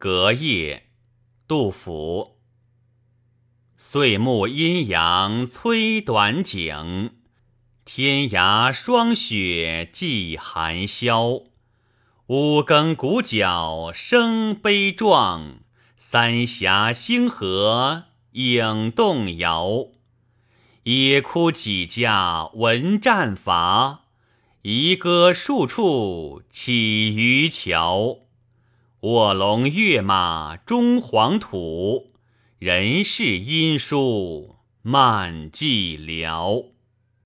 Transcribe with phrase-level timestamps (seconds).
[0.00, 0.90] 隔夜，
[1.48, 2.36] 杜甫。
[3.76, 7.16] 岁暮阴阳催短景，
[7.84, 11.40] 天涯霜雪霁寒宵。
[12.28, 15.62] 五更鼓角声悲壮，
[15.96, 18.04] 三峡星河
[18.34, 19.88] 影动摇。
[20.84, 24.04] 野哭几家闻战伐，
[24.62, 28.27] 遗歌数处起渔樵。
[29.02, 32.10] 卧龙跃马终黄土，
[32.58, 36.77] 人世音书漫寂寥。